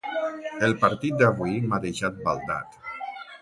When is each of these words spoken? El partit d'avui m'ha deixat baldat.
El 0.67 0.71
partit 0.83 1.19
d'avui 1.19 1.53
m'ha 1.67 1.81
deixat 1.85 2.19
baldat. 2.25 2.81